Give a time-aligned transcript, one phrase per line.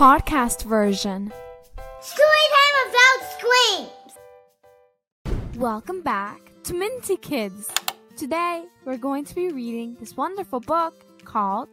[0.00, 1.30] podcast version.
[2.00, 4.16] Storytime about screams!
[5.56, 7.70] Welcome back to Minty Kids.
[8.16, 10.94] Today, we're going to be reading this wonderful book
[11.26, 11.68] called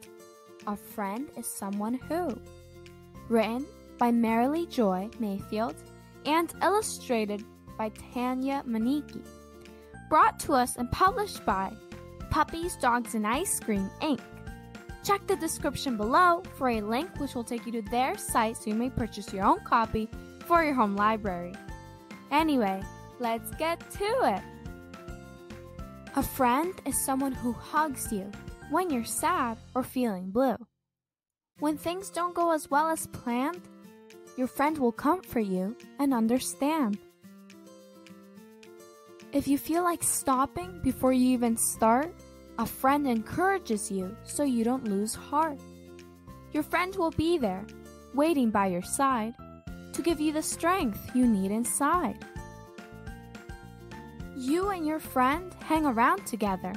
[0.67, 2.37] A Friend is Someone Who,
[3.29, 3.65] written
[3.97, 5.75] by Marilee Joy Mayfield
[6.25, 7.45] and illustrated
[7.77, 9.25] by Tanya Maneki.
[10.09, 11.71] Brought to us and published by
[12.29, 14.19] Puppies, Dogs, and Ice Cream, Inc.
[15.07, 18.69] Check the description below for a link which will take you to their site so
[18.69, 20.09] you may purchase your own copy
[20.45, 21.53] for your home library.
[22.29, 22.83] Anyway,
[23.17, 24.41] let's get to it.
[26.17, 28.29] A friend is someone who hugs you
[28.69, 30.57] when you're sad or feeling blue.
[31.59, 33.61] When things don't go as well as planned,
[34.35, 36.97] your friend will comfort you and understand.
[39.31, 42.13] If you feel like stopping before you even start,
[42.59, 45.59] a friend encourages you so you don't lose heart.
[46.53, 47.65] Your friend will be there,
[48.15, 49.33] waiting by your side,
[49.93, 52.17] to give you the strength you need inside.
[54.35, 56.73] You and your friend hang around together.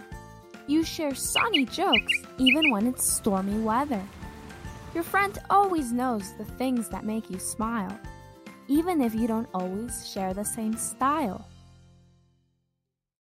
[0.66, 4.02] You share sunny jokes even when it's stormy weather.
[4.94, 7.98] Your friend always knows the things that make you smile,
[8.68, 11.46] even if you don't always share the same style.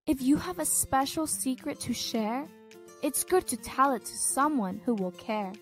[0.09, 2.47] If you have a special secret to share,
[3.03, 5.53] it's good to tell it to someone who will care.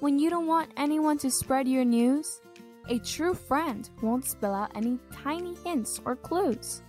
[0.00, 2.40] When you don't want anyone to spread your news,
[2.88, 6.82] a true friend won't spill out any tiny hints or clues.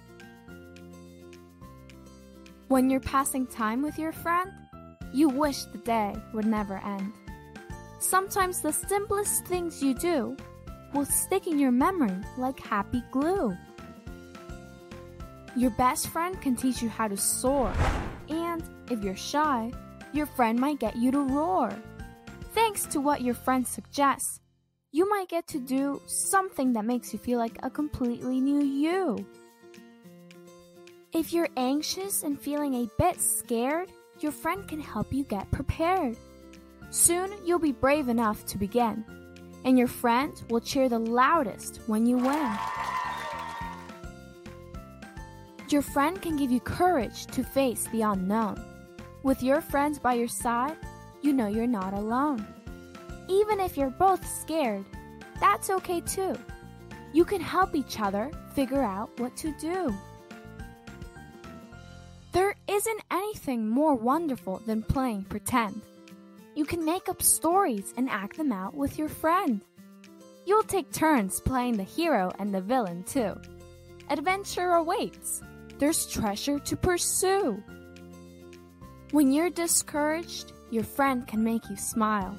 [2.67, 4.52] When you're passing time with your friend,
[5.13, 7.13] you wish the day would never end.
[7.99, 10.35] Sometimes the simplest things you do
[10.95, 13.55] will stick in your memory like happy glue.
[15.55, 17.73] Your best friend can teach you how to soar,
[18.30, 19.71] and if you're shy,
[20.13, 21.71] your friend might get you to roar.
[22.53, 24.39] Thanks to what your friend suggests,
[24.92, 29.26] you might get to do something that makes you feel like a completely new you.
[31.14, 36.15] If you're anxious and feeling a bit scared, your friend can help you get prepared.
[36.92, 39.03] Soon you'll be brave enough to begin,
[39.65, 42.58] and your friend will cheer the loudest when you win.
[45.71, 48.61] Your friend can give you courage to face the unknown.
[49.23, 50.76] With your friends by your side,
[51.21, 52.45] you know you're not alone.
[53.30, 54.83] Even if you're both scared,
[55.39, 56.37] that's okay too.
[57.14, 59.95] You can help each other figure out what to do.
[62.33, 65.82] There isn't anything more wonderful than playing pretend.
[66.53, 69.61] You can make up stories and act them out with your friend.
[70.45, 73.39] You'll take turns playing the hero and the villain too.
[74.09, 75.42] Adventure awaits.
[75.81, 77.64] There's treasure to pursue.
[79.09, 82.37] When you're discouraged, your friend can make you smile.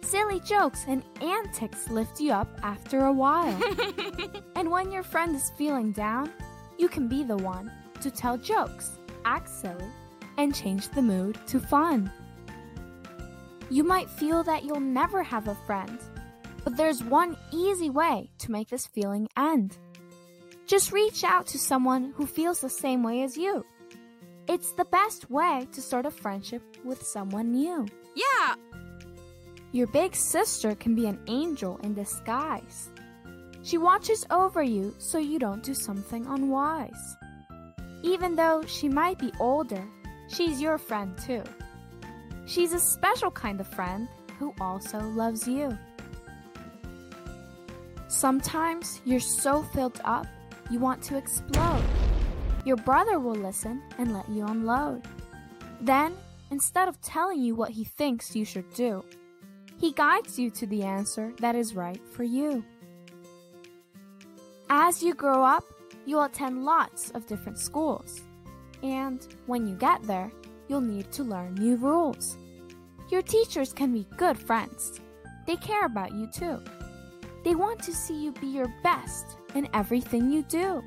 [0.00, 3.60] Silly jokes and antics lift you up after a while.
[4.54, 6.30] and when your friend is feeling down,
[6.78, 7.68] you can be the one
[8.00, 8.92] to tell jokes,
[9.24, 9.90] act silly,
[10.36, 12.08] and change the mood to fun.
[13.70, 15.98] You might feel that you'll never have a friend,
[16.62, 19.78] but there's one easy way to make this feeling end.
[20.68, 23.64] Just reach out to someone who feels the same way as you.
[24.46, 27.86] It's the best way to start a friendship with someone new.
[28.14, 28.54] Yeah!
[29.72, 32.90] Your big sister can be an angel in disguise.
[33.62, 37.16] She watches over you so you don't do something unwise.
[38.02, 39.82] Even though she might be older,
[40.28, 41.44] she's your friend too.
[42.44, 44.06] She's a special kind of friend
[44.38, 45.76] who also loves you.
[48.08, 50.26] Sometimes you're so filled up
[50.70, 51.84] you want to explode.
[52.64, 55.02] Your brother will listen and let you unload.
[55.80, 56.14] Then,
[56.50, 59.04] instead of telling you what he thinks you should do,
[59.78, 62.64] he guides you to the answer that is right for you.
[64.68, 65.64] As you grow up,
[66.04, 68.20] you'll attend lots of different schools.
[68.82, 70.30] And when you get there,
[70.68, 72.36] you'll need to learn new rules.
[73.10, 75.00] Your teachers can be good friends.
[75.46, 76.62] They care about you too.
[77.44, 80.82] They want to see you be your best in everything you do.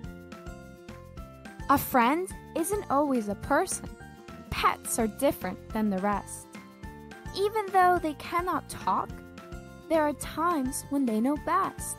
[1.70, 3.90] A friend isn't always a person.
[4.50, 6.48] Pets are different than the rest.
[7.38, 9.10] Even though they cannot talk,
[9.90, 11.96] there are times when they know best.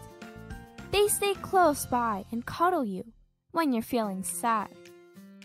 [0.90, 3.04] They stay close by and cuddle you
[3.52, 4.68] when you're feeling sad,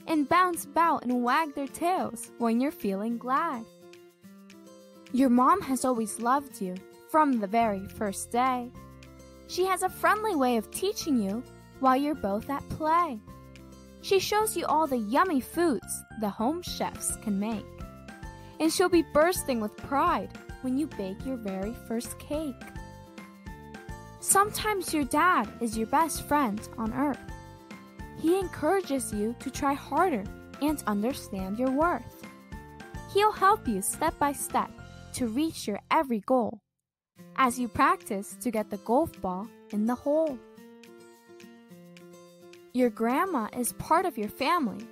[0.08, 3.64] and bounce about and wag their tails when you're feeling glad.
[5.14, 6.76] Your mom has always loved you
[7.10, 8.70] from the very first day.
[9.48, 11.42] She has a friendly way of teaching you
[11.80, 13.20] while you're both at play.
[14.02, 17.66] She shows you all the yummy foods the home chefs can make.
[18.60, 22.56] And she'll be bursting with pride when you bake your very first cake.
[24.20, 27.20] Sometimes your dad is your best friend on earth.
[28.20, 30.24] He encourages you to try harder
[30.62, 32.26] and understand your worth.
[33.14, 34.72] He'll help you step by step
[35.14, 36.62] to reach your every goal
[37.38, 40.38] as you practice to get the golf ball in the hole.
[42.74, 44.86] Your grandma is part of your family,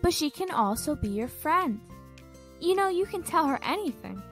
[0.00, 1.80] but she can also be your friend.
[2.60, 4.22] You know, you can tell her anything.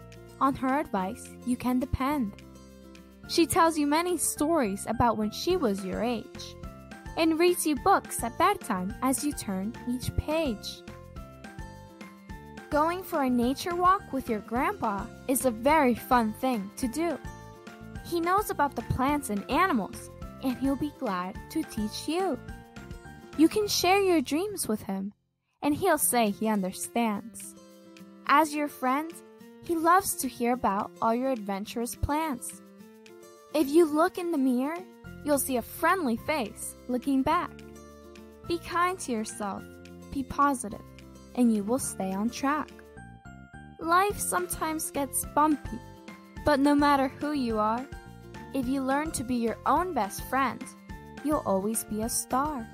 [0.41, 2.33] On her advice, you can depend.
[3.29, 6.57] She tells you many stories about when she was your age
[7.17, 10.83] and reads you books at bedtime as you turn each page.
[12.71, 17.19] Going for a nature walk with your grandpa is a very fun thing to do.
[18.11, 20.11] He knows about the plants and animals,
[20.43, 22.37] and he'll be glad to teach you.
[23.39, 25.13] You can share your dreams with him,
[25.63, 27.55] and he'll say he understands.
[28.27, 29.13] As your friend,
[29.63, 32.61] he loves to hear about all your adventurous plans.
[33.55, 34.79] If you look in the mirror,
[35.25, 37.53] you'll see a friendly face looking back.
[38.49, 39.63] Be kind to yourself,
[40.13, 40.83] be positive,
[41.37, 42.71] and you will stay on track.
[43.79, 45.79] Life sometimes gets bumpy,
[46.45, 47.87] but no matter who you are,
[48.55, 50.63] if you learn to be your own best friend,
[51.25, 52.67] you'll always be a star.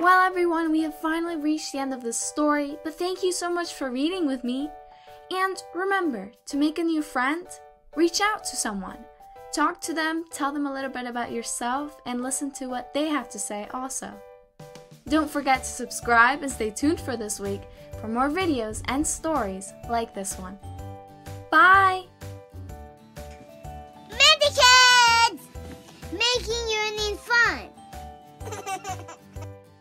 [0.00, 3.52] Well, everyone, we have finally reached the end of this story, but thank you so
[3.52, 4.70] much for reading with me.
[5.32, 7.46] And remember, to make a new friend,
[7.96, 8.98] reach out to someone.
[9.52, 13.06] Talk to them, tell them a little bit about yourself, and listen to what they
[13.06, 14.12] have to say also.
[15.08, 17.62] Don't forget to subscribe and stay tuned for this week
[18.00, 20.58] for more videos and stories like this one.
[21.50, 22.07] Bye!
[26.38, 27.68] making your name fun.